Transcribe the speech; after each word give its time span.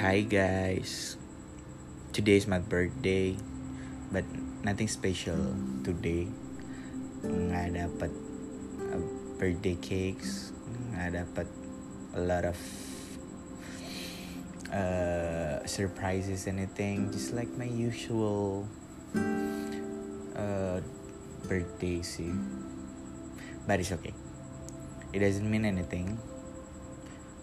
Hi 0.00 0.24
guys. 0.24 1.20
Today 2.16 2.40
is 2.40 2.48
my 2.48 2.56
birthday, 2.56 3.36
but 4.08 4.24
nothing 4.64 4.88
special 4.88 5.36
today. 5.84 6.24
Nggak 7.20 7.76
dapat 7.76 8.08
uh, 8.96 9.04
birthday 9.36 9.76
cakes, 9.76 10.56
nggak 10.96 11.20
dapat 11.20 11.44
a 12.16 12.22
lot 12.24 12.48
of 12.48 12.56
uh, 14.72 15.60
surprises, 15.68 16.48
anything. 16.48 17.12
Just 17.12 17.36
like 17.36 17.52
my 17.60 17.68
usual 17.68 18.64
uh, 20.32 20.80
birthday 21.44 22.00
sih. 22.00 22.32
But 23.68 23.84
it's 23.84 23.92
okay. 24.00 24.16
It 25.12 25.20
doesn't 25.20 25.44
mean 25.44 25.68
anything. 25.68 26.16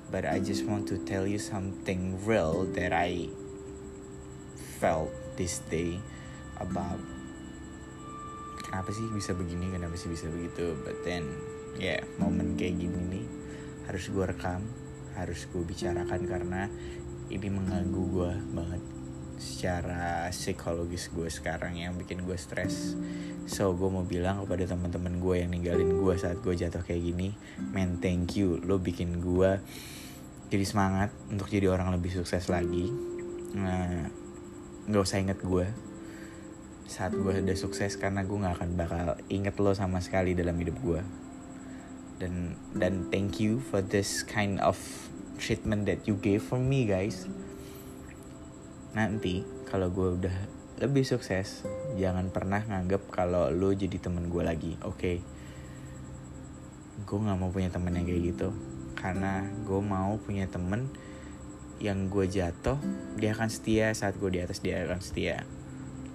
But 0.07 0.23
I 0.23 0.39
just 0.39 0.63
want 0.63 0.87
to 0.87 0.97
tell 1.03 1.27
you 1.27 1.35
something 1.35 2.15
real 2.23 2.63
that 2.79 2.95
I 2.95 3.27
felt 4.79 5.11
this 5.35 5.59
day 5.67 5.99
about 6.63 7.03
kenapa 8.67 8.91
sih 8.95 9.07
bisa 9.11 9.35
begini, 9.35 9.67
kenapa 9.71 9.99
sih 9.99 10.07
bisa 10.07 10.31
begitu. 10.31 10.79
But 10.79 11.03
then, 11.03 11.27
ya 11.75 11.99
yeah, 11.99 12.01
momen 12.19 12.55
kayak 12.55 12.79
gini 12.79 12.99
nih 13.19 13.25
harus 13.87 14.07
gue 14.07 14.23
rekam, 14.23 14.63
harus 15.15 15.43
gue 15.51 15.63
bicarakan 15.63 16.21
karena 16.23 16.71
ini 17.27 17.47
mengganggu 17.51 18.03
gue 18.07 18.31
banget 18.55 18.83
secara 19.37 20.27
psikologis 20.33 21.13
gue 21.13 21.29
sekarang 21.29 21.77
yang 21.77 21.93
bikin 21.95 22.25
gue 22.25 22.35
stres. 22.35 22.97
So 23.47 23.71
gue 23.71 23.87
mau 23.87 24.03
bilang 24.03 24.43
kepada 24.43 24.67
teman-teman 24.67 25.23
gue 25.23 25.35
yang 25.39 25.51
ninggalin 25.53 25.99
gue 25.99 26.13
saat 26.19 26.43
gue 26.43 26.51
jatuh 26.51 26.83
kayak 26.83 26.99
gini, 26.99 27.31
man 27.71 28.01
thank 28.03 28.35
you, 28.35 28.59
lo 28.65 28.81
bikin 28.81 29.23
gue 29.23 29.61
jadi 30.47 30.63
semangat 30.63 31.11
untuk 31.27 31.51
jadi 31.51 31.67
orang 31.67 31.91
lebih 31.91 32.15
sukses 32.15 32.47
lagi. 32.47 32.87
Nah, 33.51 34.07
nggak 34.87 35.03
usah 35.03 35.19
inget 35.19 35.39
gue 35.43 35.67
saat 36.87 37.11
gue 37.11 37.43
udah 37.43 37.57
sukses 37.59 37.99
karena 37.99 38.23
gue 38.23 38.37
nggak 38.39 38.63
akan 38.63 38.71
bakal 38.79 39.07
inget 39.27 39.59
lo 39.59 39.75
sama 39.75 39.99
sekali 39.99 40.31
dalam 40.31 40.55
hidup 40.55 40.79
gue. 40.79 41.01
Dan 42.17 42.55
dan 42.79 43.11
thank 43.11 43.43
you 43.43 43.59
for 43.59 43.83
this 43.83 44.23
kind 44.23 44.63
of 44.63 44.79
treatment 45.35 45.83
that 45.83 46.07
you 46.07 46.15
gave 46.15 46.39
for 46.39 46.55
me 46.55 46.87
guys. 46.87 47.27
Nanti 48.95 49.43
kalau 49.67 49.91
gue 49.91 50.15
udah 50.15 50.37
lebih 50.79 51.03
sukses, 51.03 51.67
jangan 51.99 52.31
pernah 52.31 52.63
nganggap 52.63 53.11
kalau 53.11 53.51
lo 53.51 53.75
jadi 53.75 53.99
temen 53.99 54.31
gue 54.31 54.43
lagi, 54.47 54.79
oke? 54.79 54.95
Okay? 54.95 55.17
Gue 57.03 57.19
nggak 57.19 57.35
mau 57.35 57.51
punya 57.51 57.67
temen 57.67 57.91
yang 57.99 58.07
kayak 58.07 58.23
gitu 58.31 58.76
karena 58.97 59.45
gue 59.63 59.77
mau 59.77 60.17
punya 60.17 60.49
temen 60.49 60.89
yang 61.77 62.09
gue 62.09 62.25
jatuh 62.25 62.81
dia 63.21 63.37
akan 63.37 63.53
setia 63.53 63.93
saat 63.93 64.17
gue 64.17 64.33
di 64.33 64.41
atas 64.41 64.59
dia 64.65 64.81
akan 64.83 64.99
setia. 64.99 65.45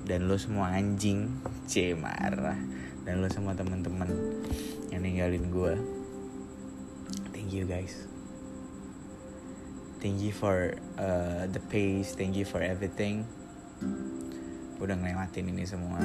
Dan 0.02 0.26
lo 0.26 0.34
semua 0.34 0.74
anjing 0.74 1.30
c 1.70 1.94
marah. 1.94 2.58
Dan 3.06 3.22
lo 3.22 3.30
semua 3.30 3.54
teman-teman 3.54 4.10
yang 4.90 5.06
ninggalin 5.06 5.46
gue. 5.54 5.74
Thank 7.30 7.54
you 7.54 7.70
guys. 7.70 8.10
Thank 10.02 10.18
you 10.18 10.34
for 10.34 10.74
uh, 10.98 11.46
the 11.46 11.62
pace. 11.70 12.18
Thank 12.18 12.34
you 12.34 12.42
for 12.42 12.58
everything. 12.58 13.22
Udah 14.82 14.98
ngelewatin 14.98 15.54
ini 15.54 15.62
semua. 15.62 16.02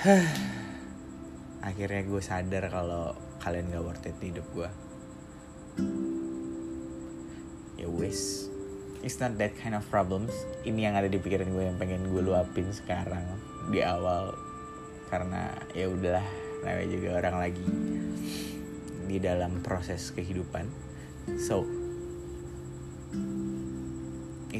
Akhirnya 1.68 2.00
gue 2.08 2.22
sadar 2.24 2.72
kalau 2.72 3.12
kalian 3.40 3.72
gak 3.72 3.82
worth 3.82 4.06
it 4.06 4.16
di 4.20 4.30
hidup 4.30 4.46
gue 4.52 4.70
ya 7.80 7.88
wis 7.88 8.50
it's 9.00 9.20
not 9.20 9.36
that 9.40 9.52
kind 9.56 9.72
of 9.72 9.84
problems. 9.88 10.32
Ini 10.64 10.92
yang 10.92 10.94
ada 10.96 11.08
di 11.08 11.16
pikiran 11.16 11.48
gue 11.48 11.64
yang 11.72 11.76
pengen 11.80 12.08
gue 12.12 12.22
luapin 12.22 12.68
sekarang 12.68 13.24
di 13.72 13.80
awal. 13.80 14.36
Karena 15.08 15.50
ya 15.74 15.90
udahlah 15.90 16.26
namanya 16.62 16.88
juga 16.92 17.08
orang 17.18 17.36
lagi 17.40 17.66
di 19.10 19.16
dalam 19.18 19.64
proses 19.64 20.12
kehidupan. 20.14 20.68
So 21.40 21.66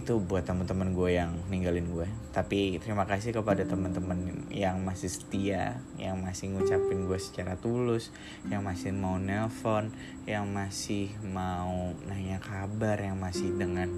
itu 0.01 0.17
buat 0.17 0.49
teman-teman 0.49 0.97
gue 0.97 1.11
yang 1.21 1.37
ninggalin 1.53 1.85
gue. 1.93 2.09
Tapi 2.33 2.81
terima 2.81 3.05
kasih 3.05 3.37
kepada 3.37 3.69
teman-teman 3.69 4.49
yang 4.49 4.81
masih 4.81 5.13
setia 5.13 5.77
yang 6.01 6.17
masih 6.25 6.57
ngucapin 6.57 7.05
gue 7.05 7.19
secara 7.21 7.61
tulus 7.61 8.09
yang 8.49 8.65
masih 8.65 8.97
mau 8.97 9.21
nelpon 9.21 9.93
yang 10.25 10.49
masih 10.49 11.13
mau 11.21 11.93
nanya 12.09 12.41
kabar 12.41 12.97
yang 12.97 13.21
masih 13.21 13.53
dengan 13.53 13.93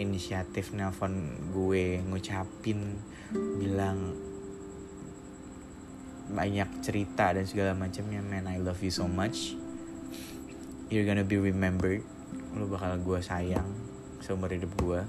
inisiatif 0.00 0.72
nelpon 0.72 1.36
gue 1.52 2.00
ngucapin 2.08 2.96
bilang 3.60 4.16
banyak 6.26 6.82
cerita 6.82 7.30
dan 7.30 7.46
segala 7.46 7.76
macamnya 7.76 8.18
man 8.24 8.48
I 8.48 8.58
love 8.58 8.80
you 8.80 8.90
so 8.90 9.04
much. 9.04 9.52
You're 10.88 11.06
gonna 11.06 11.26
be 11.26 11.36
remembered. 11.36 12.02
Lo 12.56 12.66
bakal 12.66 12.98
gue 13.04 13.20
sayang 13.20 13.96
seumur 14.26 14.50
hidup 14.50 14.72
gue 14.80 15.00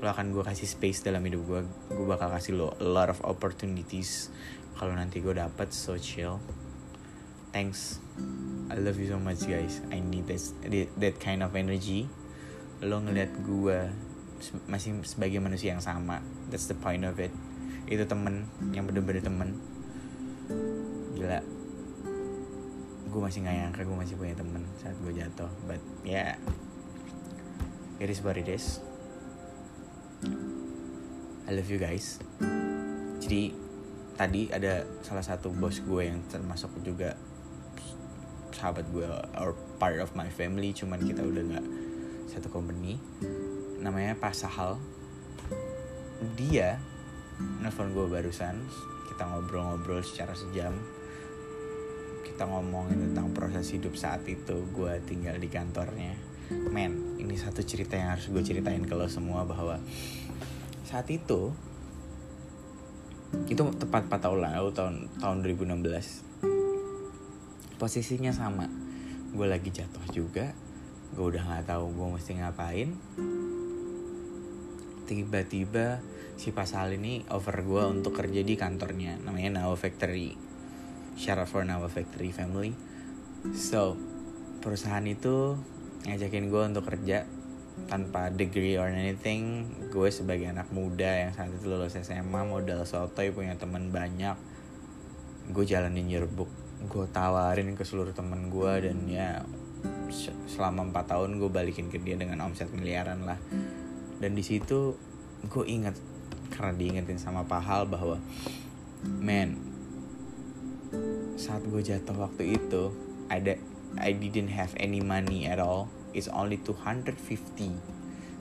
lo 0.00 0.08
akan 0.08 0.32
gue 0.32 0.40
kasih 0.40 0.64
space 0.64 1.04
dalam 1.04 1.20
hidup 1.28 1.44
gue 1.44 1.60
gue 1.92 2.06
bakal 2.08 2.32
kasih 2.32 2.56
lo 2.56 2.72
a 2.80 2.84
lot 2.84 3.12
of 3.12 3.20
opportunities 3.24 4.32
kalau 4.80 4.96
nanti 4.96 5.20
gue 5.20 5.36
dapet 5.36 5.76
so 5.76 6.00
chill. 6.00 6.40
Thanks. 7.52 8.00
I 8.72 8.80
love 8.80 8.96
you 8.96 9.12
so 9.12 9.20
much 9.20 9.44
guys. 9.44 9.84
I 9.92 10.00
need 10.00 10.24
that 10.32 10.40
that 10.96 11.20
kind 11.20 11.44
of 11.44 11.52
energy. 11.52 12.08
Lo 12.80 12.96
ngeliat 13.04 13.28
gue 13.44 13.92
masih 14.72 15.04
sebagai 15.04 15.36
manusia 15.44 15.76
yang 15.76 15.84
sama. 15.84 16.24
That's 16.48 16.64
the 16.64 16.80
point 16.80 17.04
of 17.04 17.20
it. 17.20 17.28
Itu 17.92 18.08
temen 18.08 18.48
yang 18.72 18.88
bener-bener 18.88 19.20
temen. 19.20 19.60
Gila. 21.12 21.44
Gue 23.12 23.20
masih 23.20 23.44
nggak 23.44 23.56
nyangka 23.60 23.80
gue 23.84 23.96
masih 24.00 24.16
punya 24.16 24.32
temen 24.32 24.64
saat 24.80 24.96
gue 25.02 25.12
jatuh 25.12 25.50
but 25.66 25.82
yeah, 26.06 26.38
it 27.98 28.06
is 28.06 28.22
what 28.22 28.38
it 28.38 28.46
is 28.46 28.78
I 31.50 31.58
love 31.58 31.66
you 31.66 31.82
guys. 31.82 32.22
Jadi 33.18 33.50
tadi 34.14 34.46
ada 34.54 34.86
salah 35.02 35.26
satu 35.26 35.50
bos 35.50 35.82
gue 35.82 36.06
yang 36.06 36.22
termasuk 36.30 36.70
juga 36.86 37.18
sahabat 38.54 38.86
gue 38.94 39.02
or 39.34 39.58
part 39.82 39.98
of 39.98 40.14
my 40.14 40.30
family 40.30 40.70
cuman 40.70 41.02
kita 41.02 41.26
udah 41.26 41.42
nggak 41.42 41.66
satu 42.30 42.54
company. 42.54 43.02
Namanya 43.82 44.14
Pak 44.14 44.30
Sahal. 44.30 44.78
Dia 46.38 46.78
nelfon 47.58 47.98
gue 47.98 48.06
barusan 48.06 48.54
kita 49.10 49.26
ngobrol-ngobrol 49.26 50.06
secara 50.06 50.38
sejam. 50.38 50.78
Kita 52.30 52.46
ngomongin 52.46 53.10
tentang 53.10 53.34
proses 53.34 53.74
hidup 53.74 53.98
saat 53.98 54.22
itu 54.30 54.70
gue 54.70 55.02
tinggal 55.02 55.34
di 55.34 55.50
kantornya. 55.50 56.14
Men 56.70 57.18
ini 57.18 57.34
satu 57.34 57.66
cerita 57.66 57.98
yang 57.98 58.14
harus 58.14 58.30
gue 58.30 58.38
ceritain 58.38 58.86
ke 58.86 58.94
lo 58.94 59.10
semua 59.10 59.42
bahwa 59.42 59.82
saat 60.90 61.06
itu 61.06 61.54
itu 63.46 63.62
tepat 63.78 64.10
4 64.10 64.26
tahun 64.26 64.42
lalu 64.42 64.74
tahun 64.74 64.94
tahun 65.22 65.38
2016 65.46 66.26
posisinya 67.78 68.34
sama. 68.34 68.66
Gue 69.30 69.46
lagi 69.46 69.70
jatuh 69.70 70.02
juga. 70.10 70.50
Gue 71.14 71.30
udah 71.30 71.42
nggak 71.46 71.70
tahu 71.70 71.94
gue 71.94 72.06
mesti 72.18 72.42
ngapain. 72.42 72.90
Tiba-tiba 75.06 76.02
si 76.34 76.50
Pasal 76.50 76.98
ini 76.98 77.22
over 77.30 77.62
gue 77.62 77.82
untuk 77.86 78.18
kerja 78.18 78.42
di 78.42 78.58
kantornya. 78.58 79.16
Namanya 79.22 79.62
Nawa 79.62 79.78
Factory. 79.78 80.34
Shout 81.14 81.38
out 81.38 81.46
for 81.46 81.62
Nawa 81.62 81.86
Factory 81.86 82.34
family. 82.34 82.74
So 83.54 83.94
perusahaan 84.60 85.06
itu 85.06 85.54
ngajakin 86.04 86.50
gue 86.50 86.62
untuk 86.66 86.84
kerja 86.84 87.24
tanpa 87.86 88.28
degree 88.28 88.76
or 88.76 88.90
anything 88.90 89.66
gue 89.88 90.08
sebagai 90.12 90.50
anak 90.50 90.68
muda 90.70 91.26
yang 91.26 91.32
saat 91.34 91.50
itu 91.50 91.66
lulus 91.66 91.96
SMA 91.98 92.42
modal 92.46 92.84
sotoy 92.84 93.30
punya 93.30 93.56
teman 93.56 93.90
banyak 93.94 94.34
gue 95.50 95.64
jalanin 95.66 96.06
yearbook. 96.06 96.48
Gue 96.86 97.04
tawarin 97.10 97.74
ke 97.74 97.82
seluruh 97.84 98.14
temen 98.14 98.48
gue 98.48 98.72
dan 98.86 98.98
ya 99.10 99.42
selama 100.50 100.90
4 100.90 101.10
tahun 101.10 101.30
gue 101.38 101.50
balikin 101.50 101.90
ke 101.90 101.98
dia 102.02 102.14
dengan 102.18 102.42
omset 102.46 102.70
miliaran 102.70 103.26
lah. 103.26 103.38
Dan 104.22 104.36
di 104.38 104.42
situ 104.46 104.94
gue 105.46 105.64
inget 105.66 105.96
karena 106.52 106.76
diingetin 106.76 107.18
sama 107.18 107.46
Pahal 107.46 107.88
bahwa 107.88 108.20
man 109.22 109.56
saat 111.40 111.64
gue 111.64 111.80
jatuh 111.80 112.16
waktu 112.20 112.60
itu 112.60 112.92
ada 113.32 113.56
I 113.96 114.12
didn't 114.12 114.52
have 114.52 114.76
any 114.76 115.00
money 115.00 115.48
at 115.48 115.56
all 115.56 115.88
it's 116.16 116.30
only 116.30 116.58
250 116.62 117.14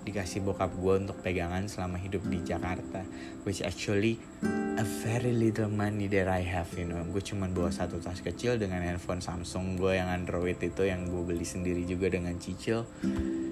dikasih 0.08 0.42
bokap 0.42 0.74
gue 0.80 0.94
untuk 1.06 1.18
pegangan 1.22 1.68
selama 1.70 2.00
hidup 2.00 2.24
di 2.26 2.42
Jakarta 2.42 3.04
which 3.44 3.62
actually 3.62 4.18
a 4.80 4.86
very 5.04 5.36
little 5.36 5.68
money 5.68 6.08
that 6.08 6.32
I 6.32 6.40
have 6.40 6.72
you 6.80 6.88
know. 6.88 7.04
Gue 7.12 7.20
cuma 7.20 7.52
bawa 7.52 7.68
satu 7.68 8.00
tas 8.00 8.24
kecil 8.24 8.56
dengan 8.56 8.80
handphone 8.80 9.20
Samsung 9.20 9.76
gue 9.76 10.00
yang 10.00 10.08
Android 10.08 10.56
itu 10.56 10.88
yang 10.88 11.12
gue 11.12 11.20
beli 11.28 11.44
sendiri 11.44 11.84
juga 11.84 12.08
dengan 12.08 12.40
cicil. 12.40 12.88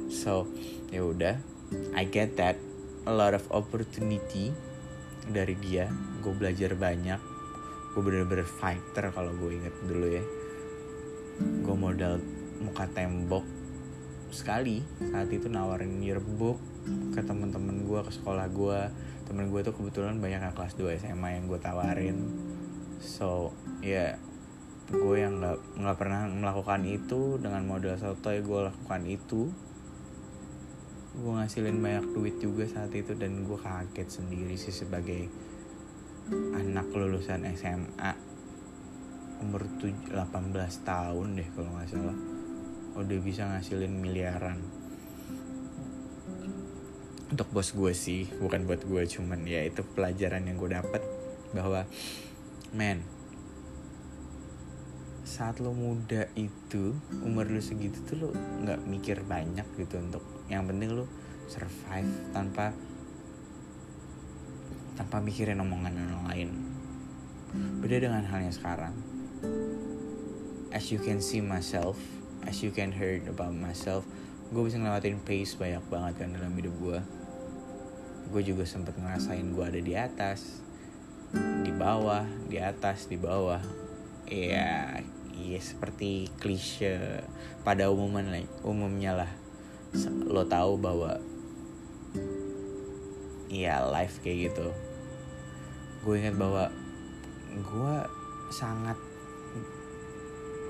So 0.08 0.48
ya 0.88 1.04
udah 1.04 1.36
I 2.00 2.08
get 2.08 2.40
that. 2.40 2.56
A 3.08 3.12
lot 3.12 3.36
of 3.36 3.44
opportunity 3.52 4.56
dari 5.28 5.60
dia. 5.60 5.92
Gue 6.24 6.32
belajar 6.32 6.80
banyak. 6.80 7.20
Gue 7.92 8.02
bener-bener 8.04 8.48
fighter 8.48 9.12
kalau 9.12 9.36
gue 9.36 9.52
inget 9.52 9.76
dulu 9.84 10.08
ya. 10.08 10.24
Gue 11.64 11.76
modal 11.76 12.24
muka 12.64 12.88
tembok 12.88 13.57
sekali 14.32 14.84
saat 15.12 15.32
itu 15.32 15.48
nawarin 15.48 16.04
yearbook 16.04 16.60
ke 17.16 17.22
teman-teman 17.24 17.84
gue 17.84 18.00
ke 18.04 18.12
sekolah 18.12 18.48
gue 18.52 18.80
temen 19.28 19.52
gue 19.52 19.60
tuh 19.60 19.76
kebetulan 19.76 20.24
banyak 20.24 20.40
yang 20.40 20.56
kelas 20.56 20.80
2 20.80 21.04
SMA 21.04 21.30
yang 21.36 21.52
gue 21.52 21.60
tawarin. 21.60 22.18
So 23.04 23.52
ya 23.84 23.92
yeah, 23.92 24.12
gue 24.88 25.16
yang 25.20 25.44
nggak 25.44 25.84
nggak 25.84 25.98
pernah 26.00 26.32
melakukan 26.32 26.88
itu 26.88 27.36
dengan 27.44 27.68
modal 27.68 28.00
sotoy 28.00 28.40
gue 28.40 28.72
lakukan 28.72 29.04
itu. 29.04 29.52
Gue 31.18 31.32
ngasilin 31.36 31.84
banyak 31.84 32.16
duit 32.16 32.40
juga 32.40 32.64
saat 32.64 32.96
itu 32.96 33.12
dan 33.20 33.44
gue 33.44 33.58
kaget 33.60 34.08
sendiri 34.08 34.56
sih 34.56 34.72
sebagai 34.72 35.28
anak 36.56 36.88
lulusan 36.96 37.44
SMA 37.56 38.12
umur 39.44 39.64
18 39.80 40.18
tahun 40.88 41.28
deh 41.36 41.48
kalau 41.54 41.70
nggak 41.78 41.90
salah 41.94 42.37
udah 42.98 43.20
bisa 43.22 43.46
ngasilin 43.46 43.94
miliaran. 43.94 44.58
Untuk 47.30 47.48
bos 47.54 47.70
gue 47.78 47.94
sih 47.94 48.26
bukan 48.42 48.66
buat 48.66 48.82
gue 48.82 49.04
cuman 49.06 49.46
ya 49.46 49.62
itu 49.62 49.86
pelajaran 49.86 50.50
yang 50.50 50.58
gue 50.58 50.74
dapet 50.74 51.04
bahwa 51.54 51.86
men 52.74 53.06
saat 55.28 55.60
lo 55.60 55.76
muda 55.76 56.26
itu 56.40 56.98
umur 57.22 57.52
lo 57.52 57.60
segitu 57.60 58.00
tuh 58.08 58.18
lo 58.18 58.30
nggak 58.34 58.80
mikir 58.90 59.22
banyak 59.28 59.68
gitu 59.76 60.00
untuk 60.00 60.24
yang 60.48 60.66
penting 60.66 60.98
lo 60.98 61.06
survive 61.46 62.10
tanpa 62.32 62.74
tanpa 64.98 65.22
mikirin 65.22 65.62
omongan 65.62 65.94
orang 65.94 66.24
lain. 66.34 66.50
Beda 67.86 68.02
dengan 68.02 68.26
halnya 68.26 68.50
sekarang. 68.50 68.98
As 70.74 70.90
you 70.90 70.98
can 70.98 71.22
see 71.22 71.38
myself 71.38 72.17
as 72.46 72.62
you 72.62 72.70
can 72.70 72.94
heard 72.94 73.26
about 73.26 73.56
myself 73.56 74.06
gue 74.54 74.62
bisa 74.62 74.78
ngelewatin 74.78 75.18
pace 75.26 75.58
banyak 75.58 75.82
banget 75.90 76.14
kan 76.22 76.30
dalam 76.36 76.54
hidup 76.54 76.76
gue 76.78 77.00
gue 78.28 78.42
juga 78.44 78.68
sempet 78.68 78.94
ngerasain 79.00 79.48
gue 79.56 79.66
ada 79.66 79.82
di 79.82 79.94
atas 79.96 80.68
di 81.64 81.72
bawah 81.76 82.24
di 82.48 82.58
atas 82.60 83.12
di 83.12 83.20
bawah. 83.20 83.60
Ya 84.28 85.00
iya 85.38 85.60
seperti 85.62 86.32
klise 86.40 87.24
pada 87.64 87.92
umumnya 87.92 88.24
lah 88.28 88.44
umumnya 88.64 89.12
lah. 89.24 89.32
Lo 90.28 90.48
tahu 90.48 90.80
bahwa 90.80 91.20
ya 93.52 93.84
life 93.88 94.20
kayak 94.24 94.52
gitu. 94.52 94.68
Gue 96.04 96.24
ingat 96.24 96.36
bahwa 96.40 96.72
gue 97.52 97.96
sangat 98.52 98.96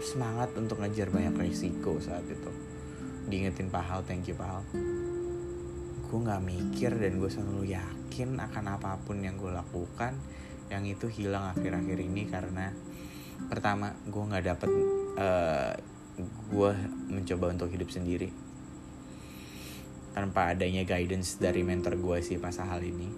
semangat 0.08 0.56
untuk 0.56 0.80
ngejar 0.80 1.12
banyak 1.12 1.36
resiko 1.36 2.00
saat 2.00 2.24
itu. 2.24 2.52
Diingetin 3.28 3.68
pahal 3.68 4.08
thank 4.08 4.24
you 4.32 4.36
pahal 4.40 4.64
gue 6.08 6.20
nggak 6.24 6.44
mikir 6.44 6.92
dan 6.96 7.20
gue 7.20 7.28
selalu 7.28 7.76
yakin 7.76 8.40
akan 8.40 8.80
apa 8.80 8.96
pun 9.04 9.20
yang 9.20 9.36
gue 9.36 9.52
lakukan 9.52 10.16
yang 10.72 10.88
itu 10.88 11.12
hilang 11.12 11.52
akhir-akhir 11.52 12.00
ini 12.00 12.24
karena 12.32 12.72
pertama 13.52 13.92
gue 14.08 14.24
nggak 14.24 14.46
dapet 14.48 14.72
uh, 15.20 15.76
gue 16.48 16.72
mencoba 17.12 17.54
untuk 17.54 17.70
hidup 17.72 17.92
sendiri. 17.92 18.32
Tanpa 20.16 20.56
adanya 20.56 20.82
guidance 20.82 21.38
dari 21.38 21.62
mentor 21.62 22.00
gue 22.00 22.18
sih 22.26 22.42
pas 22.42 22.56
hal 22.56 22.82
ini. 22.82 23.12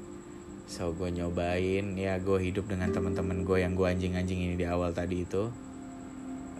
So 0.70 0.94
gue 0.94 1.10
nyobain 1.10 1.96
ya 1.96 2.18
gue 2.22 2.38
hidup 2.42 2.70
dengan 2.70 2.94
teman-teman 2.94 3.46
gue 3.46 3.58
yang 3.62 3.74
gue 3.74 3.88
anjing-anjing 3.88 4.50
ini 4.50 4.56
di 4.58 4.66
awal 4.68 4.94
tadi 4.94 5.26
itu 5.26 5.50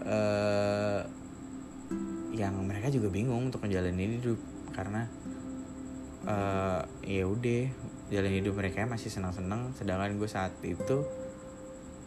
uh, 0.06 1.00
yang 2.32 2.54
mereka 2.64 2.88
juga 2.88 3.12
bingung 3.12 3.52
untuk 3.52 3.60
menjalani 3.60 4.16
hidup 4.16 4.38
karena 4.72 5.04
uh, 6.24 6.82
ya 7.04 7.26
udah 7.26 7.68
jalan 8.08 8.32
hidup 8.32 8.54
mereka 8.56 8.88
masih 8.88 9.12
senang-senang. 9.12 9.74
Sedangkan 9.76 10.16
gue 10.16 10.28
saat 10.30 10.54
itu 10.64 11.04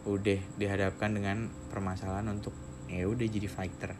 udah 0.04 0.40
dihadapkan 0.60 1.16
dengan 1.16 1.48
permasalahan 1.72 2.28
untuk 2.28 2.52
ya 2.90 3.08
udah 3.08 3.24
jadi 3.24 3.48
fighter. 3.48 3.96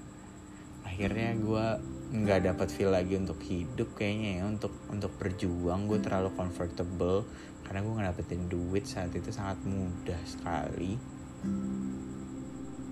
Akhirnya 0.85 1.33
gue 1.39 1.67
nggak 2.15 2.55
dapat 2.55 2.69
feel 2.69 2.93
lagi 2.93 3.17
untuk 3.17 3.41
hidup 3.41 3.97
kayaknya 3.97 4.41
ya 4.41 4.43
untuk 4.45 4.75
untuk 4.93 5.17
berjuang. 5.17 5.89
Gue 5.89 5.99
terlalu 6.05 6.35
comfortable 6.37 7.25
karena 7.65 7.81
gue 7.81 7.93
nggak 7.97 8.09
dapetin 8.13 8.43
duit 8.53 8.85
saat 8.85 9.11
itu 9.17 9.33
sangat 9.33 9.57
mudah 9.65 10.21
sekali 10.29 11.01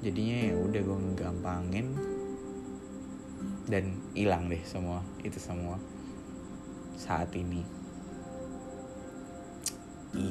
jadinya 0.02 0.36
ya 0.50 0.54
udah 0.58 0.80
gue 0.82 0.98
gampangin 1.14 1.94
dan 3.70 3.94
hilang 4.18 4.50
deh 4.50 4.58
semua 4.66 4.98
itu 5.22 5.38
semua. 5.38 5.78
Saat 6.98 7.30
ini. 7.38 7.62
I, 10.12 10.28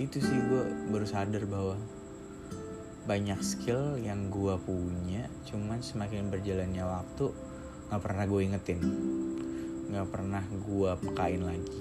itu 0.00 0.18
sih 0.18 0.38
gue 0.50 0.62
baru 0.90 1.06
sadar 1.06 1.46
bahwa 1.46 1.78
banyak 3.06 3.38
skill 3.44 4.00
yang 4.00 4.26
gue 4.32 4.58
punya 4.64 5.30
cuman 5.46 5.78
semakin 5.84 6.32
berjalannya 6.32 6.82
waktu 6.82 7.30
nggak 7.92 8.02
pernah 8.02 8.24
gue 8.24 8.40
ingetin. 8.40 8.80
Nggak 9.92 10.08
pernah 10.08 10.42
gue 10.48 10.90
pekain 10.96 11.42
lagi. 11.44 11.80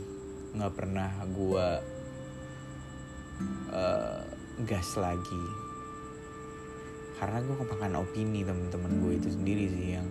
Nggak 0.59 0.73
pernah 0.75 1.09
gue 1.31 1.67
uh, 3.71 4.21
gas 4.67 4.99
lagi 4.99 5.70
karena 7.21 7.38
gue 7.45 7.53
kemakan 7.53 8.01
opini 8.01 8.41
teman-teman 8.41 8.91
gue 9.06 9.12
itu 9.21 9.29
sendiri 9.29 9.65
sih 9.69 9.88
yang 10.01 10.09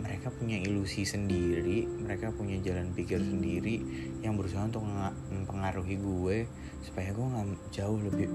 mereka 0.00 0.32
punya 0.32 0.56
ilusi 0.64 1.04
sendiri 1.04 1.84
mereka 2.00 2.32
punya 2.32 2.56
jalan 2.64 2.96
pikir 2.96 3.20
sendiri 3.20 3.84
yang 4.24 4.40
berusaha 4.40 4.64
untuk 4.64 4.80
mempengaruhi 5.28 6.00
gue 6.00 6.48
supaya 6.80 7.12
gue 7.12 7.26
nggak 7.28 7.46
jauh 7.68 8.00
lebih 8.00 8.32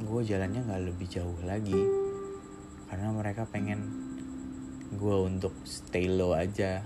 gue 0.00 0.20
jalannya 0.24 0.64
nggak 0.64 0.84
lebih 0.92 1.06
jauh 1.12 1.38
lagi. 1.44 1.76
Karena 2.88 3.12
mereka 3.12 3.46
pengen 3.46 3.80
gue 4.96 5.16
untuk 5.22 5.54
stay 5.68 6.08
low 6.10 6.32
aja. 6.34 6.82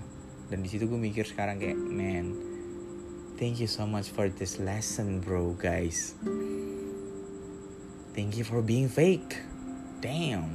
Dan 0.51 0.61
di 0.61 0.69
situ 0.69 0.85
gue 0.85 0.99
mikir 0.99 1.25
sekarang 1.25 1.57
kayak 1.57 1.79
man 1.79 2.37
thank 3.41 3.57
you 3.57 3.65
so 3.65 3.83
much 3.89 4.13
for 4.13 4.29
this 4.29 4.61
lesson 4.61 5.23
bro 5.23 5.55
guys. 5.57 6.13
Thank 8.15 8.39
you 8.39 8.47
for 8.47 8.63
being 8.63 8.87
fake 8.87 9.54
damn. 10.01 10.47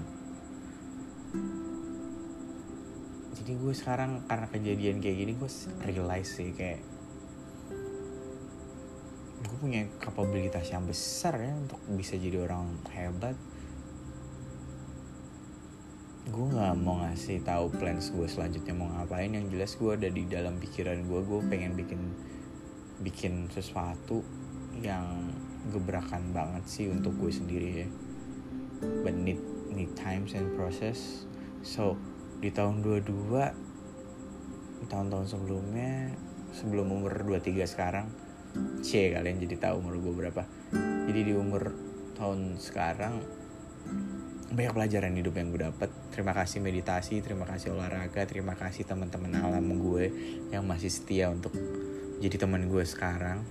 Jadi 3.41 3.53
gue 3.57 3.75
sekarang 3.75 4.29
karena 4.29 4.47
kejadian 4.53 5.01
kayak 5.01 5.17
gini 5.17 5.33
gue 5.39 5.51
realize 5.87 6.29
sih 6.29 6.53
kayak 6.53 6.83
gue 9.41 9.57
punya 9.57 9.89
kapabilitas 9.99 10.69
yang 10.69 10.85
besar 10.85 11.41
ya 11.41 11.55
untuk 11.57 11.81
bisa 11.97 12.21
jadi 12.21 12.45
orang 12.45 12.79
hebat. 12.93 13.37
Gue 16.31 16.47
nggak 16.47 16.75
mau 16.79 17.01
ngasih 17.03 17.43
tahu 17.43 17.73
plans 17.75 18.13
gue 18.13 18.29
selanjutnya 18.29 18.77
mau 18.77 18.93
ngapain. 18.93 19.33
Yang 19.33 19.47
jelas 19.57 19.73
gue 19.81 19.91
ada 19.97 20.09
di 20.13 20.23
dalam 20.29 20.61
pikiran 20.61 21.09
gue 21.09 21.21
gue 21.25 21.41
pengen 21.49 21.73
bikin 21.75 22.03
bikin 23.01 23.49
sesuatu 23.49 24.21
yang 24.85 25.33
gebrakan 25.73 26.33
banget 26.37 26.65
sih 26.69 26.87
untuk 26.93 27.17
gue 27.17 27.33
sendiri 27.33 27.71
ya 27.85 27.89
but 28.81 29.15
need 29.15 29.39
need 29.71 29.93
times 29.97 30.35
and 30.35 30.57
process. 30.57 31.29
So 31.61 31.97
di 32.41 32.49
tahun 32.49 32.81
22 32.81 34.89
tahun-tahun 34.89 35.27
sebelumnya 35.29 36.17
sebelum 36.51 36.91
umur 36.91 37.15
23 37.23 37.63
sekarang 37.69 38.11
C 38.83 39.15
kalian 39.15 39.39
jadi 39.39 39.71
tahu 39.71 39.85
umur 39.85 39.95
gue 40.01 40.13
berapa. 40.27 40.43
Jadi 41.07 41.21
di 41.31 41.33
umur 41.37 41.71
tahun 42.19 42.59
sekarang 42.59 43.23
banyak 44.51 44.75
pelajaran 44.75 45.15
hidup 45.15 45.35
yang 45.39 45.55
gue 45.55 45.63
dapet. 45.63 45.91
Terima 46.11 46.35
kasih 46.35 46.59
meditasi 46.59 47.23
terima 47.23 47.47
kasih 47.47 47.77
olahraga 47.77 48.27
terima 48.27 48.59
kasih 48.59 48.83
teman-teman 48.83 49.39
alam 49.39 49.63
gue 49.79 50.11
yang 50.51 50.67
masih 50.67 50.91
setia 50.91 51.31
untuk 51.31 51.55
jadi 52.19 52.37
teman 52.37 52.67
gue 52.67 52.83
sekarang. 52.83 53.47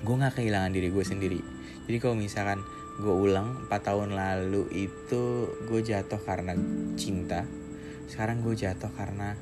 Gue 0.00 0.14
nggak 0.16 0.40
kehilangan 0.40 0.72
diri 0.72 0.88
gue 0.88 1.04
sendiri. 1.04 1.40
Jadi 1.84 1.98
kalau 2.00 2.16
misalkan 2.16 2.64
gue 2.94 3.10
ulang 3.10 3.66
4 3.66 3.74
tahun 3.82 4.14
lalu 4.14 4.70
itu 4.70 5.50
gue 5.66 5.80
jatuh 5.82 6.20
karena 6.22 6.54
cinta. 6.94 7.42
Sekarang 8.06 8.46
gue 8.46 8.54
jatuh 8.54 8.90
karena 8.94 9.34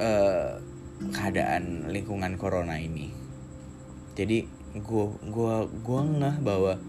uh, 0.00 0.56
keadaan 1.12 1.92
lingkungan 1.92 2.40
corona 2.40 2.80
ini. 2.80 3.12
Jadi 4.16 4.44
gue 4.72 5.06
gua 5.28 5.68
gua 5.68 6.00
ngeh 6.00 6.36
bahwa 6.40 6.80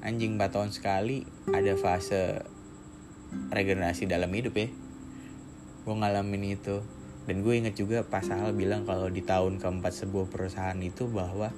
anjing 0.00 0.40
4 0.40 0.48
tahun 0.48 0.70
sekali 0.72 1.28
ada 1.52 1.76
fase 1.76 2.40
regenerasi 3.52 4.08
dalam 4.08 4.32
hidup 4.32 4.56
ya. 4.56 4.68
Gue 5.84 5.94
ngalamin 5.96 6.56
itu. 6.56 6.80
Dan 7.22 7.46
gue 7.46 7.54
inget 7.54 7.78
juga 7.78 8.02
pas 8.02 8.26
Al 8.34 8.50
bilang 8.50 8.82
kalau 8.82 9.06
di 9.06 9.22
tahun 9.22 9.62
keempat 9.62 9.94
sebuah 9.94 10.26
perusahaan 10.26 10.78
itu 10.82 11.06
bahwa 11.06 11.54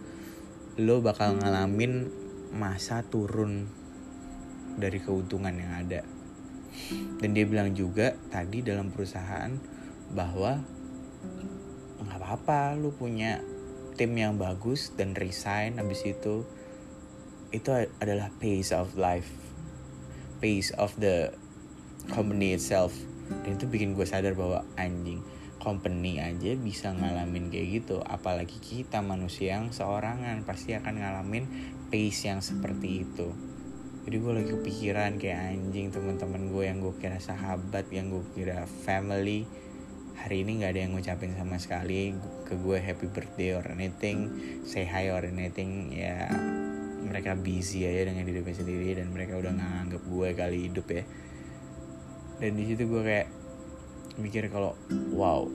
lo 0.76 1.00
bakal 1.00 1.40
ngalamin 1.40 2.23
masa 2.52 3.06
turun 3.06 3.70
dari 4.76 4.98
keuntungan 5.00 5.54
yang 5.54 5.72
ada. 5.86 6.02
Dan 7.22 7.32
dia 7.32 7.46
bilang 7.46 7.70
juga 7.72 8.18
tadi 8.28 8.60
dalam 8.60 8.90
perusahaan 8.90 9.54
bahwa 10.10 10.58
nggak 12.04 12.18
apa-apa 12.18 12.74
lu 12.76 12.90
punya 12.92 13.40
tim 13.94 14.10
yang 14.18 14.34
bagus 14.34 14.90
dan 14.98 15.14
resign 15.14 15.78
habis 15.78 16.02
itu 16.02 16.42
itu 17.54 17.70
adalah 18.02 18.34
pace 18.42 18.74
of 18.74 18.98
life 18.98 19.30
pace 20.44 20.76
of 20.76 20.92
the 21.00 21.32
company 22.12 22.52
itself. 22.52 22.92
Dan 23.48 23.56
itu 23.56 23.64
bikin 23.64 23.96
gue 23.96 24.04
sadar 24.04 24.36
bahwa 24.36 24.60
anjing 24.76 25.24
company 25.56 26.20
aja 26.20 26.52
bisa 26.60 26.92
ngalamin 26.92 27.48
kayak 27.48 27.80
gitu. 27.80 28.04
Apalagi 28.04 28.60
kita 28.60 29.00
manusia 29.00 29.56
yang 29.56 29.72
seorangan 29.72 30.44
pasti 30.44 30.76
akan 30.76 31.00
ngalamin 31.00 31.48
pace 31.94 32.26
yang 32.26 32.42
seperti 32.42 33.06
itu. 33.06 33.30
Jadi 34.02 34.16
gue 34.18 34.32
lagi 34.34 34.50
kepikiran 34.50 35.14
kayak 35.14 35.54
anjing 35.54 35.94
teman-teman 35.94 36.50
gue 36.50 36.66
yang 36.66 36.82
gue 36.82 36.90
kira 36.98 37.22
sahabat 37.22 37.86
yang 37.94 38.10
gue 38.10 38.26
kira 38.34 38.66
family 38.66 39.46
hari 40.18 40.42
ini 40.42 40.58
nggak 40.58 40.74
ada 40.74 40.80
yang 40.82 40.92
ngucapin 40.98 41.38
sama 41.38 41.54
sekali 41.62 42.10
ke 42.42 42.58
gue 42.58 42.82
happy 42.82 43.06
birthday 43.06 43.54
or 43.54 43.62
anything 43.70 44.26
say 44.66 44.82
hi 44.82 45.06
or 45.10 45.22
anything 45.22 45.94
ya 45.94 46.30
mereka 47.06 47.38
busy 47.38 47.86
aja 47.86 48.10
dengan 48.10 48.26
hidupnya 48.26 48.54
sendiri 48.58 48.98
dan 48.98 49.14
mereka 49.14 49.38
udah 49.38 49.54
nganggap 49.54 50.02
gue 50.02 50.28
kali 50.34 50.58
hidup 50.66 50.86
ya. 50.90 51.06
Dan 52.42 52.58
di 52.58 52.74
situ 52.74 52.90
gue 52.90 53.02
kayak 53.06 53.30
mikir 54.18 54.50
kalau 54.50 54.74
wow. 55.14 55.46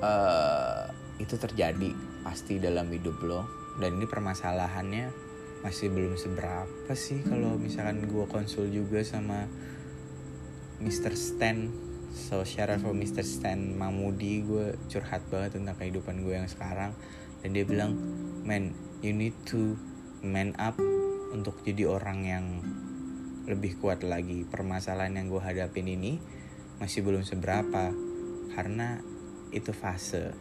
Uh, 0.00 0.88
itu 1.20 1.36
terjadi 1.36 1.92
pasti 2.20 2.60
dalam 2.60 2.88
hidup 2.92 3.20
lo 3.24 3.46
dan 3.80 3.96
ini 3.96 4.06
permasalahannya 4.06 5.30
masih 5.60 5.92
belum 5.92 6.16
seberapa 6.16 6.92
sih 6.96 7.20
kalau 7.20 7.60
misalkan 7.60 8.00
gue 8.08 8.24
konsul 8.28 8.72
juga 8.72 9.04
sama 9.04 9.44
Mr. 10.80 11.12
Stan 11.12 11.68
so 12.16 12.40
out 12.40 12.80
for 12.80 12.96
Mr. 12.96 13.20
Stan 13.20 13.76
Mamudi 13.76 14.40
gue 14.40 14.72
curhat 14.88 15.20
banget 15.28 15.60
tentang 15.60 15.76
kehidupan 15.76 16.24
gue 16.24 16.34
yang 16.40 16.48
sekarang 16.48 16.96
dan 17.44 17.48
dia 17.52 17.68
bilang 17.68 17.92
man 18.44 18.72
you 19.04 19.12
need 19.12 19.36
to 19.44 19.76
man 20.24 20.56
up 20.56 20.76
untuk 21.30 21.60
jadi 21.62 21.86
orang 21.88 22.18
yang 22.24 22.46
lebih 23.44 23.76
kuat 23.80 24.00
lagi 24.00 24.48
permasalahan 24.48 25.20
yang 25.20 25.28
gue 25.28 25.42
hadapin 25.44 25.88
ini 25.88 26.16
masih 26.80 27.04
belum 27.04 27.20
seberapa 27.20 27.92
karena 28.56 29.00
itu 29.52 29.76
fase 29.76 30.32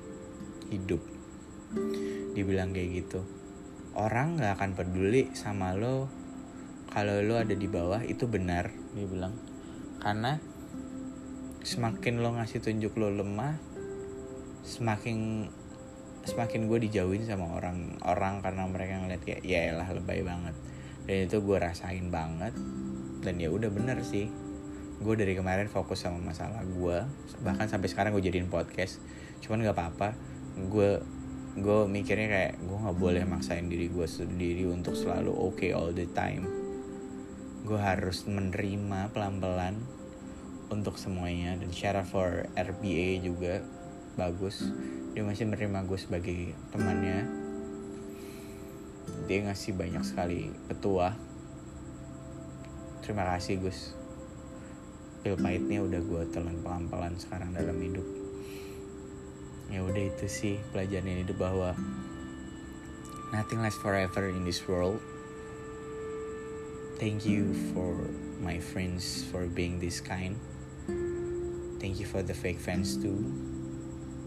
hidup 0.71 1.18
dibilang 2.33 2.73
kayak 2.73 3.05
gitu. 3.05 3.21
Orang 3.97 4.37
nggak 4.37 4.57
akan 4.59 4.71
peduli 4.77 5.33
sama 5.35 5.75
lo. 5.75 6.09
Kalau 6.89 7.21
lo 7.21 7.37
ada 7.37 7.53
di 7.53 7.69
bawah 7.69 8.01
itu 8.01 8.25
benar 8.25 8.73
dia 8.97 9.05
bilang 9.05 9.37
karena 10.01 10.41
semakin 11.61 12.23
lo 12.23 12.33
ngasih 12.33 12.65
tunjuk 12.65 12.97
lo 12.97 13.13
lemah 13.13 13.53
semakin 14.65 15.45
semakin 16.25 16.69
gue 16.69 16.89
dijauhin 16.89 17.25
sama 17.25 17.57
orang 17.57 17.97
orang 18.05 18.41
karena 18.43 18.65
mereka 18.69 19.01
ngeliat 19.01 19.21
kayak 19.23 19.41
ya 19.45 19.73
lah 19.73 19.87
lebay 19.89 20.21
banget. 20.21 20.55
Dan 21.09 21.25
itu 21.25 21.41
gue 21.41 21.57
rasain 21.57 22.13
banget. 22.13 22.53
Dan 23.25 23.41
ya 23.41 23.49
udah 23.49 23.71
bener 23.73 24.01
sih. 24.05 24.29
Gue 24.99 25.15
dari 25.15 25.33
kemarin 25.33 25.71
fokus 25.71 26.03
sama 26.05 26.19
masalah 26.19 26.61
gue 26.67 26.97
bahkan 27.41 27.65
sampai 27.71 27.87
sekarang 27.89 28.13
gue 28.13 28.23
jadiin 28.23 28.51
podcast. 28.51 29.01
Cuman 29.41 29.65
nggak 29.65 29.75
apa-apa. 29.75 30.13
Gue 30.69 31.01
gue 31.59 31.91
mikirnya 31.91 32.27
kayak 32.31 32.53
gue 32.63 32.77
nggak 32.79 32.97
boleh 32.99 33.23
maksain 33.27 33.67
diri 33.67 33.91
gue 33.91 34.07
sendiri 34.07 34.63
untuk 34.71 34.95
selalu 34.95 35.31
oke 35.31 35.59
okay 35.59 35.71
all 35.75 35.91
the 35.91 36.07
time. 36.15 36.47
Gue 37.67 37.75
harus 37.75 38.23
menerima 38.23 39.11
pelan-pelan 39.11 39.75
untuk 40.71 40.95
semuanya. 40.95 41.59
Dan 41.59 41.75
share 41.75 41.99
for 42.07 42.47
RBA 42.55 43.23
juga 43.25 43.59
bagus. 44.15 44.63
Dia 45.11 45.23
masih 45.27 45.47
menerima 45.51 45.83
gue 45.83 45.99
sebagai 45.99 46.39
temannya. 46.71 47.27
Dia 49.27 49.39
ngasih 49.49 49.75
banyak 49.75 50.03
sekali 50.07 50.51
petua. 50.71 51.15
Terima 53.03 53.27
kasih 53.35 53.59
Gus. 53.59 53.95
Pil 55.19 55.35
pahitnya 55.35 55.83
udah 55.83 55.99
gue 55.99 56.23
telan 56.31 56.63
pelan-pelan 56.63 57.19
sekarang 57.19 57.51
dalam 57.51 57.75
hidup 57.83 58.18
ya 59.69 59.85
udah 59.85 60.03
itu 60.09 60.25
sih 60.25 60.55
pelajaran 60.73 61.21
hidup 61.21 61.37
bahwa 61.37 61.77
nothing 63.29 63.61
lasts 63.61 63.77
forever 63.77 64.25
in 64.25 64.41
this 64.41 64.65
world. 64.65 64.97
Thank 66.97 67.23
you 67.23 67.53
for 67.71 67.95
my 68.41 68.57
friends 68.57 69.23
for 69.29 69.45
being 69.45 69.77
this 69.77 70.01
kind. 70.01 70.35
Thank 71.79 72.01
you 72.01 72.09
for 72.09 72.25
the 72.25 72.35
fake 72.35 72.59
fans 72.59 72.97
too. 72.99 73.23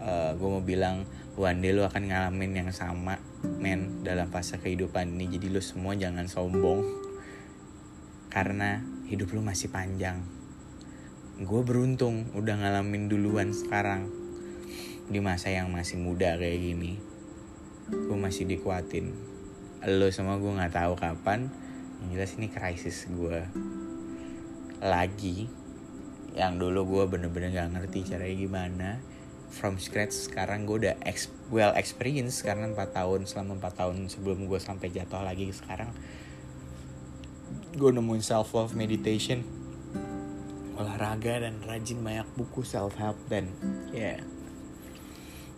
Uh, 0.01 0.33
gue 0.39 0.49
mau 0.49 0.65
bilang 0.65 1.05
one 1.37 1.61
day 1.61 1.75
lu 1.75 1.85
akan 1.85 2.09
ngalamin 2.09 2.65
yang 2.65 2.71
sama 2.73 3.21
men 3.61 4.01
dalam 4.07 4.31
fase 4.33 4.57
kehidupan 4.57 5.19
ini. 5.19 5.37
Jadi 5.37 5.53
lu 5.53 5.61
semua 5.61 5.93
jangan 5.99 6.25
sombong. 6.31 6.81
Karena 8.33 8.81
hidup 9.11 9.37
lu 9.37 9.45
masih 9.45 9.69
panjang. 9.69 10.23
Gue 11.43 11.61
beruntung 11.61 12.33
udah 12.33 12.57
ngalamin 12.57 13.13
duluan 13.13 13.53
sekarang 13.53 14.22
di 15.12 15.21
masa 15.21 15.52
yang 15.52 15.69
masih 15.69 16.00
muda 16.00 16.40
kayak 16.40 16.59
gini 16.59 17.12
gue 17.92 18.16
masih 18.16 18.49
dikuatin. 18.49 19.12
Lo 19.85 20.09
semua 20.09 20.40
gue 20.40 20.49
nggak 20.49 20.73
tahu 20.73 20.97
kapan 20.97 21.52
yang 22.02 22.19
jelas 22.19 22.35
ini 22.40 22.49
krisis 22.49 23.07
gue 23.12 23.45
lagi 24.83 25.47
yang 26.35 26.57
dulu 26.59 26.88
gue 26.88 27.04
bener-bener 27.14 27.52
gak 27.54 27.71
ngerti 27.76 28.09
caranya 28.09 28.35
gimana 28.35 28.90
from 29.52 29.76
scratch 29.76 30.33
sekarang 30.33 30.64
gue 30.64 30.88
udah 30.88 30.97
ex 31.04 31.28
well 31.52 31.76
experience 31.76 32.40
karena 32.40 32.73
4 32.73 32.75
tahun 32.90 33.21
selama 33.28 33.61
4 33.61 33.78
tahun 33.85 33.97
sebelum 34.09 34.49
gue 34.49 34.59
sampai 34.59 34.88
jatuh 34.90 35.23
lagi 35.23 35.52
sekarang 35.52 35.92
gue 37.76 37.90
nemuin 37.92 38.25
self 38.25 38.57
love 38.57 38.73
meditation 38.73 39.45
olahraga 40.81 41.45
dan 41.47 41.61
rajin 41.69 42.00
banyak 42.00 42.26
buku 42.35 42.64
self 42.64 42.97
help 42.97 43.21
dan 43.28 43.52
ya. 43.92 44.16
yeah, 44.16 44.19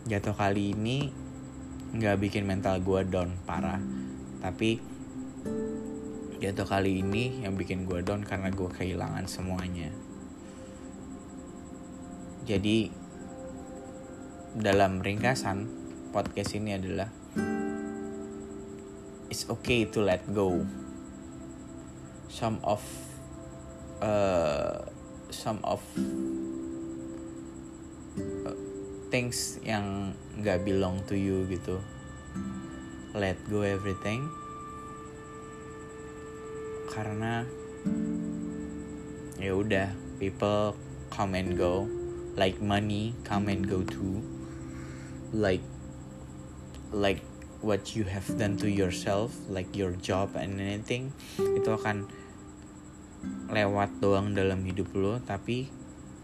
jatuh 0.05 0.37
kali 0.37 0.77
ini 0.77 1.09
nggak 1.97 2.21
bikin 2.21 2.45
mental 2.45 2.77
gue 2.85 3.01
down 3.09 3.41
parah. 3.49 3.81
Tapi 4.45 4.77
jatuh 6.45 6.69
kali 6.69 7.01
ini 7.01 7.41
yang 7.41 7.57
bikin 7.57 7.89
gue 7.89 8.05
down 8.05 8.21
karena 8.21 8.53
gue 8.53 8.69
kehilangan 8.69 9.25
semuanya. 9.25 9.89
Jadi 12.45 12.93
dalam 14.53 15.01
ringkasan 15.01 15.65
podcast 16.13 16.53
ini 16.53 16.77
adalah 16.77 17.09
it's 19.33 19.49
okay 19.49 19.89
to 19.89 20.05
let 20.05 20.21
go. 20.37 20.61
Some 22.29 22.61
of 22.61 22.85
uh, 24.05 24.85
some 25.33 25.65
of 25.65 25.81
things 29.15 29.63
yang 29.63 30.11
nggak 30.43 30.67
belong 30.67 30.99
to 31.07 31.15
you 31.15 31.47
gitu. 31.47 31.79
Let 33.15 33.39
go 33.47 33.63
everything. 33.63 34.27
Karena 36.91 37.47
ya 39.39 39.55
udah 39.55 39.95
people 40.19 40.75
come 41.15 41.39
and 41.39 41.55
go. 41.55 41.87
Like 42.35 42.59
money 42.59 43.15
come 43.23 43.47
and 43.47 43.63
go 43.63 43.87
too. 43.87 44.19
Like 45.31 45.63
like 46.91 47.23
what 47.63 47.95
you 47.95 48.03
have 48.11 48.27
done 48.35 48.59
to 48.59 48.67
yourself 48.67 49.33
like 49.47 49.71
your 49.73 49.95
job 50.03 50.35
and 50.37 50.61
anything 50.61 51.11
itu 51.39 51.71
akan 51.73 52.05
lewat 53.49 53.89
doang 54.05 54.37
dalam 54.37 54.63
hidup 54.69 54.93
lo 54.93 55.17
tapi 55.25 55.73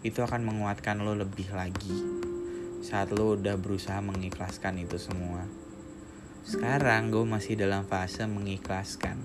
itu 0.04 0.20
akan 0.20 0.44
menguatkan 0.44 1.00
lo 1.00 1.16
lebih 1.16 1.48
lagi 1.56 2.09
saat 2.80 3.12
lo 3.12 3.36
udah 3.36 3.60
berusaha 3.60 4.00
mengikhlaskan 4.00 4.80
itu 4.80 4.96
semua. 4.96 5.44
Sekarang 6.40 7.12
gue 7.12 7.24
masih 7.28 7.60
dalam 7.60 7.84
fase 7.84 8.24
mengikhlaskan. 8.24 9.20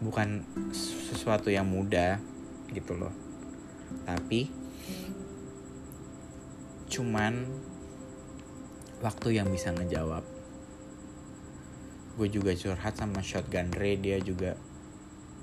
Bukan 0.00 0.48
sesuatu 0.72 1.52
yang 1.52 1.68
mudah 1.68 2.16
gitu 2.72 2.96
loh. 2.96 3.12
Tapi 4.08 4.48
cuman 6.88 7.44
waktu 9.04 9.36
yang 9.36 9.52
bisa 9.52 9.76
ngejawab. 9.76 10.24
Gue 12.16 12.28
juga 12.32 12.56
curhat 12.56 12.96
sama 12.96 13.20
shotgun 13.20 13.72
Ray 13.76 14.00
dia 14.00 14.16
juga 14.24 14.56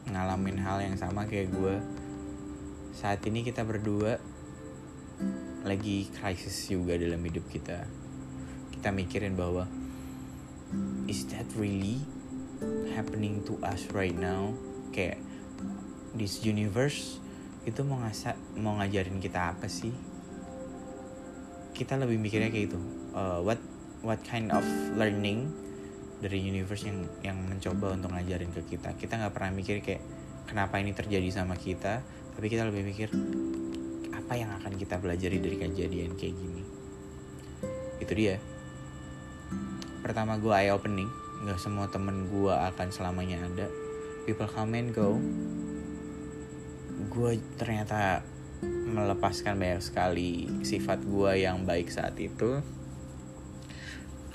ngalamin 0.10 0.58
hal 0.58 0.82
yang 0.82 0.98
sama 0.98 1.30
kayak 1.30 1.54
gue. 1.54 1.76
Saat 2.98 3.22
ini 3.30 3.46
kita 3.46 3.62
berdua 3.62 4.18
lagi 5.66 6.10
krisis 6.12 6.70
juga 6.70 7.00
dalam 7.00 7.22
hidup 7.24 7.46
kita. 7.50 7.88
Kita 8.74 8.94
mikirin 8.94 9.34
bahwa 9.34 9.66
is 11.10 11.26
that 11.34 11.48
really 11.58 12.04
happening 12.94 13.42
to 13.48 13.58
us 13.66 13.90
right 13.96 14.14
now? 14.14 14.54
Kayak 14.94 15.22
this 16.14 16.44
universe 16.44 17.22
itu 17.68 17.84
mau 17.84 18.00
ngasa 18.04 18.36
mau 18.60 18.78
ngajarin 18.78 19.18
kita 19.18 19.56
apa 19.56 19.66
sih? 19.72 19.94
Kita 21.74 21.98
lebih 21.98 22.18
mikirnya 22.18 22.50
kayak 22.50 22.74
itu 22.74 22.80
uh, 23.14 23.40
what 23.42 23.62
what 24.02 24.22
kind 24.26 24.50
of 24.54 24.64
learning 24.98 25.50
dari 26.18 26.42
universe 26.42 26.86
yang 26.90 27.06
yang 27.22 27.38
mencoba 27.38 27.94
untuk 27.98 28.14
ngajarin 28.14 28.50
ke 28.54 28.78
kita? 28.78 28.94
Kita 28.98 29.18
nggak 29.18 29.34
pernah 29.34 29.52
mikir 29.54 29.82
kayak 29.82 30.02
kenapa 30.50 30.82
ini 30.82 30.94
terjadi 30.94 31.30
sama 31.30 31.58
kita? 31.58 32.02
Tapi 32.34 32.46
kita 32.50 32.70
lebih 32.70 32.86
mikir 32.86 33.10
apa 34.28 34.36
yang 34.36 34.52
akan 34.60 34.76
kita 34.76 35.00
pelajari 35.00 35.40
dari 35.40 35.56
kejadian 35.56 36.20
kayak 36.20 36.36
gini? 36.36 36.60
Itu 38.04 38.12
dia. 38.12 38.36
Pertama 40.04 40.36
gue 40.36 40.52
eye 40.52 40.68
opening. 40.68 41.08
Nggak 41.48 41.64
semua 41.64 41.88
temen 41.88 42.28
gue 42.28 42.52
akan 42.52 42.92
selamanya 42.92 43.40
ada. 43.48 43.72
People 44.28 44.52
come 44.52 44.76
and 44.76 44.92
go. 44.92 45.16
Gue 47.08 47.40
ternyata 47.56 48.20
melepaskan 48.68 49.56
banyak 49.56 49.80
sekali 49.80 50.52
sifat 50.60 51.08
gue 51.08 51.48
yang 51.48 51.64
baik 51.64 51.88
saat 51.88 52.20
itu. 52.20 52.60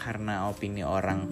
Karena 0.01 0.49
opini 0.49 0.89
orang 0.89 1.29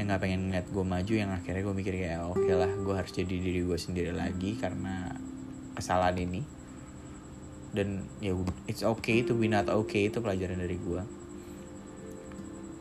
yang 0.00 0.08
nggak 0.08 0.24
pengen 0.24 0.48
ngeliat 0.48 0.64
gue 0.72 0.80
maju 0.96 1.12
yang 1.12 1.28
akhirnya 1.36 1.60
gue 1.60 1.74
mikir 1.76 1.92
kayak 1.92 2.24
oke 2.24 2.40
okay 2.40 2.56
lah 2.56 2.72
gue 2.72 2.94
harus 2.96 3.12
jadi 3.12 3.36
diri 3.36 3.68
gue 3.68 3.76
sendiri 3.76 4.16
lagi 4.16 4.56
karena 4.56 5.12
kesalahan 5.76 6.16
ini 6.24 6.56
dan 7.76 8.08
ya 8.24 8.32
it's 8.64 8.80
okay 8.80 9.20
to 9.20 9.36
be 9.36 9.46
not 9.46 9.68
okay 9.68 10.08
itu 10.08 10.18
pelajaran 10.24 10.60
dari 10.60 10.80
gue 10.80 11.02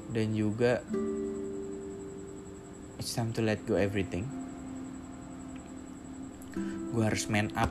dan 0.07 0.31
juga 0.31 0.79
it's 2.97 3.13
time 3.13 3.31
to 3.35 3.43
let 3.43 3.61
go 3.67 3.75
everything. 3.75 4.25
Gue 6.91 7.03
harus 7.05 7.29
man 7.29 7.53
up. 7.53 7.69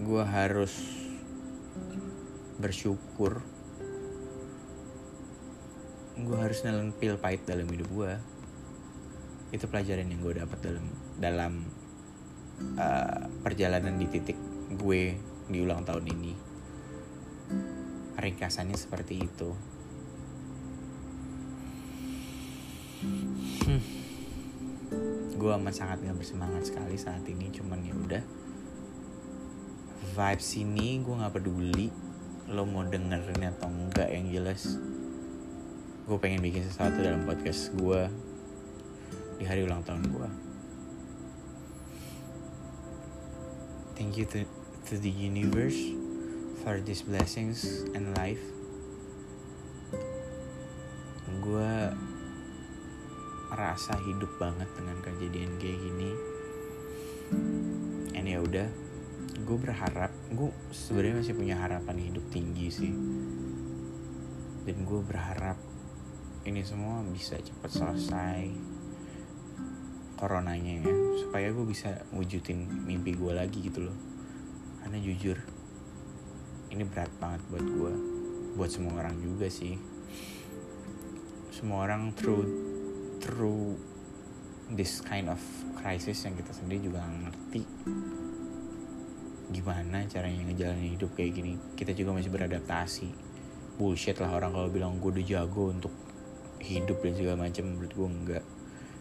Gue 0.00 0.24
harus 0.24 0.72
bersyukur. 2.56 3.44
Gue 6.14 6.38
harus 6.38 6.64
nelen 6.64 6.94
pil 6.96 7.20
pahit 7.20 7.44
dalam 7.44 7.68
hidup 7.68 7.90
gue 7.90 8.12
itu 9.54 9.70
pelajaran 9.70 10.10
yang 10.10 10.18
gue 10.18 10.34
dapat 10.34 10.58
dalam 10.66 10.86
dalam 11.14 11.52
uh, 12.74 13.22
perjalanan 13.46 13.94
di 14.02 14.10
titik 14.10 14.34
gue 14.74 15.14
di 15.48 15.58
ulang 15.60 15.84
tahun 15.84 16.04
ini. 16.08 16.32
Ringkasannya 18.18 18.76
seperti 18.78 19.24
itu. 19.24 19.50
Hmm. 23.64 23.82
gue 25.34 25.52
amat 25.60 25.76
sangat 25.76 26.00
gak 26.00 26.16
bersemangat 26.16 26.72
sekali 26.72 26.96
saat 26.96 27.20
ini 27.28 27.52
cuman 27.52 27.84
ya 27.84 27.92
udah. 27.92 28.24
Vibes 30.14 30.50
ini 30.56 31.04
gue 31.04 31.14
nggak 31.20 31.34
peduli 31.36 31.92
lo 32.48 32.64
mau 32.64 32.84
dengerin 32.84 33.52
atau 33.52 33.68
enggak 33.68 34.08
yang 34.08 34.32
jelas. 34.32 34.80
Gue 36.08 36.16
pengen 36.16 36.40
bikin 36.40 36.64
sesuatu 36.64 36.96
dalam 36.96 37.28
podcast 37.28 37.76
gue 37.76 38.08
di 39.36 39.44
hari 39.44 39.68
ulang 39.68 39.84
tahun 39.84 40.08
gue 40.08 40.28
thank 43.94 44.18
you 44.18 44.26
to, 44.26 44.44
to 44.94 45.02
the 45.02 45.10
universe 45.10 45.90
for 46.62 46.78
these 46.78 47.02
blessings 47.02 47.82
and 47.98 48.14
life. 48.14 48.38
Gue 51.42 51.90
rasa 53.50 53.98
hidup 54.06 54.30
banget 54.38 54.70
dengan 54.78 55.02
kejadian 55.02 55.58
kayak 55.58 55.82
gini. 55.82 56.10
And 58.14 58.22
ya 58.22 58.38
udah 58.38 58.70
gue 59.42 59.58
berharap 59.58 60.14
gue 60.30 60.54
sebenarnya 60.70 61.26
masih 61.26 61.34
punya 61.34 61.58
harapan 61.58 61.98
hidup 61.98 62.22
tinggi 62.30 62.70
sih. 62.70 62.94
Dan 64.62 64.86
gue 64.86 65.02
berharap 65.02 65.58
ini 66.46 66.62
semua 66.62 67.02
bisa 67.10 67.34
cepat 67.42 67.82
selesai 67.82 68.46
coronanya 70.14 70.86
ya 70.86 70.94
supaya 71.18 71.50
gue 71.50 71.66
bisa 71.66 71.98
wujudin 72.14 72.86
mimpi 72.86 73.18
gue 73.18 73.34
lagi 73.34 73.58
gitu 73.58 73.90
loh 73.90 74.13
karena 74.84 75.00
jujur 75.00 75.40
ini 76.68 76.84
berat 76.84 77.08
banget 77.16 77.40
buat 77.48 77.64
gue 77.64 77.94
buat 78.54 78.70
semua 78.70 79.02
orang 79.02 79.18
juga 79.18 79.50
sih. 79.50 79.74
Semua 81.50 81.86
orang 81.86 82.14
through 82.14 82.46
through 83.18 83.74
this 84.70 85.02
kind 85.02 85.26
of 85.26 85.42
crisis 85.78 86.22
yang 86.22 86.38
kita 86.38 86.54
sendiri 86.54 86.86
juga 86.86 87.02
ngerti. 87.02 87.62
Gimana 89.50 90.06
caranya 90.06 90.46
ngejalanin 90.46 90.94
hidup 90.94 91.10
kayak 91.18 91.34
gini. 91.34 91.54
Kita 91.74 91.90
juga 91.94 92.14
masih 92.14 92.30
beradaptasi. 92.30 93.08
Bullshit 93.74 94.18
lah 94.22 94.30
orang 94.30 94.54
kalau 94.54 94.68
bilang 94.70 95.02
gue 95.02 95.10
udah 95.10 95.26
jago 95.26 95.74
untuk 95.74 95.94
hidup 96.62 97.02
dan 97.02 97.12
segala 97.18 97.36
macam 97.50 97.74
menurut 97.74 97.90
gue 97.90 98.08
enggak. 98.08 98.44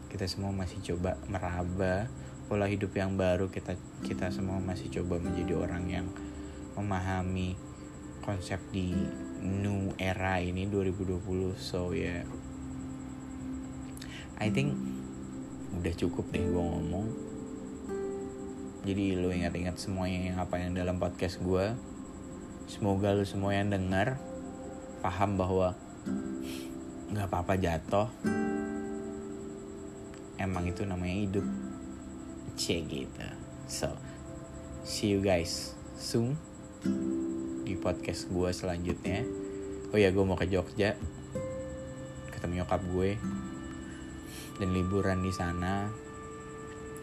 Kita 0.09 0.25
semua 0.25 0.49
masih 0.49 0.81
coba 0.81 1.17
meraba 1.29 2.09
pola 2.53 2.69
hidup 2.69 2.93
yang 2.93 3.17
baru 3.17 3.49
kita 3.49 3.73
kita 4.05 4.29
semua 4.29 4.61
masih 4.61 4.85
coba 5.01 5.17
menjadi 5.17 5.57
orang 5.57 5.89
yang 5.89 6.05
memahami 6.77 7.57
konsep 8.21 8.61
di 8.69 8.93
new 9.41 9.89
era 9.97 10.37
ini 10.37 10.69
2020 10.69 11.57
so 11.57 11.97
ya 11.97 12.21
yeah. 12.21 12.23
I 14.37 14.53
think 14.53 14.77
udah 15.81 15.97
cukup 15.97 16.29
deh 16.29 16.45
gue 16.45 16.61
ngomong. 16.61 17.09
Jadi 18.85 19.17
lo 19.17 19.33
ingat-ingat 19.33 19.81
semuanya 19.81 20.29
yang 20.29 20.37
apa 20.37 20.61
yang 20.61 20.77
dalam 20.77 21.01
podcast 21.01 21.41
gue 21.41 21.73
semoga 22.69 23.17
lo 23.17 23.25
semua 23.25 23.57
yang 23.57 23.73
dengar 23.73 24.21
paham 25.01 25.41
bahwa 25.41 25.73
nggak 27.17 27.25
apa-apa 27.33 27.57
jatuh. 27.57 28.13
Emang 30.37 30.69
itu 30.69 30.85
namanya 30.85 31.17
hidup 31.17 31.72
c 32.59 32.83
gitu 32.85 33.27
so 33.65 33.89
see 34.83 35.13
you 35.13 35.23
guys 35.23 35.73
soon 35.95 36.35
di 37.63 37.79
podcast 37.79 38.27
gue 38.27 38.49
selanjutnya. 38.51 39.23
Oh 39.95 39.97
ya 39.97 40.11
gue 40.11 40.23
mau 40.27 40.35
ke 40.35 40.45
Jogja. 40.51 40.99
Ketemu 42.29 42.61
nyokap 42.61 42.81
gue. 42.91 43.15
Dan 44.59 44.69
liburan 44.75 45.23
di 45.23 45.31
sana. 45.31 45.87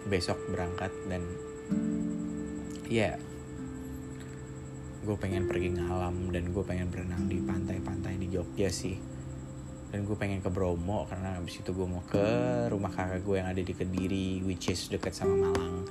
Besok 0.06 0.36
berangkat 0.52 0.92
dan 1.08 1.24
ya 2.90 3.14
yeah, 3.14 3.16
gue 5.06 5.14
pengen 5.14 5.46
pergi 5.46 5.78
ngalam 5.78 6.34
dan 6.34 6.50
gue 6.50 6.64
pengen 6.66 6.90
berenang 6.90 7.30
di 7.30 7.38
pantai-pantai 7.38 8.18
di 8.18 8.26
Jogja 8.32 8.66
sih 8.66 8.98
dan 9.90 10.06
gue 10.06 10.14
pengen 10.14 10.38
ke 10.38 10.50
Bromo 10.50 11.02
karena 11.10 11.34
abis 11.42 11.66
itu 11.66 11.74
gue 11.74 11.86
mau 11.86 12.02
ke 12.06 12.22
rumah 12.70 12.94
kakak 12.94 13.26
gue 13.26 13.36
yang 13.42 13.50
ada 13.50 13.58
di 13.58 13.74
Kediri 13.74 14.38
which 14.46 14.70
is 14.70 14.86
dekat 14.86 15.10
sama 15.10 15.50
Malang. 15.50 15.82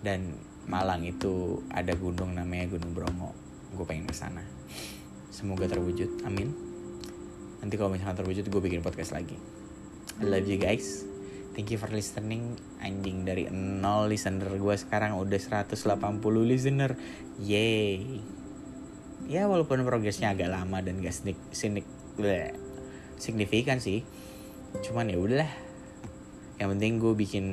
Dan 0.00 0.38
Malang 0.70 1.02
itu 1.02 1.58
ada 1.74 1.90
gunung 1.98 2.38
namanya 2.38 2.70
Gunung 2.70 2.94
Bromo. 2.94 3.34
Gue 3.74 3.82
pengen 3.82 4.06
ke 4.06 4.14
sana. 4.14 4.46
Semoga 5.34 5.66
terwujud. 5.66 6.22
Amin. 6.22 6.54
Nanti 7.58 7.74
kalau 7.74 7.90
misalkan 7.90 8.22
terwujud 8.22 8.46
gue 8.46 8.62
bikin 8.62 8.86
podcast 8.86 9.10
lagi. 9.10 9.34
I 10.22 10.24
love 10.30 10.46
you 10.46 10.56
guys. 10.56 11.02
Thank 11.58 11.74
you 11.74 11.78
for 11.82 11.90
listening. 11.90 12.54
Anjing 12.78 13.26
dari 13.26 13.50
0 13.50 13.82
listener 14.06 14.46
gue 14.46 14.74
sekarang 14.78 15.18
udah 15.18 15.66
180 15.66 15.74
listener. 16.46 16.94
Yay. 17.42 18.22
Ya 19.26 19.50
walaupun 19.50 19.82
progresnya 19.82 20.30
agak 20.30 20.54
lama 20.54 20.78
dan 20.86 21.02
gak 21.02 21.14
sinik 21.14 21.38
sinik 21.50 21.86
bleh 22.14 22.69
signifikan 23.20 23.78
sih. 23.78 24.02
Cuman 24.82 25.12
ya 25.12 25.20
udahlah. 25.20 25.52
Yang 26.56 26.68
penting 26.76 26.92
gue 27.00 27.14
bikin 27.16 27.46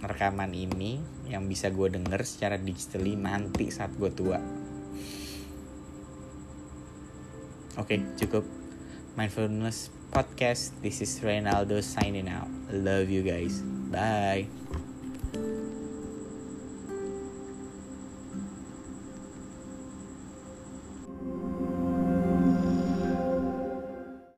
rekaman 0.00 0.56
ini 0.56 1.00
yang 1.28 1.44
bisa 1.46 1.68
gue 1.68 1.92
denger 1.92 2.24
secara 2.24 2.56
digitally 2.56 3.14
nanti 3.14 3.68
saat 3.68 3.92
gue 3.94 4.10
tua. 4.12 4.40
Oke 7.78 7.96
okay, 7.96 8.00
cukup. 8.18 8.44
Mindfulness 9.14 9.92
podcast. 10.10 10.74
This 10.82 11.04
is 11.04 11.12
Reynaldo 11.22 11.84
signing 11.84 12.26
out. 12.26 12.50
Love 12.72 13.08
you 13.12 13.22
guys. 13.22 13.62
Bye 13.92 15.69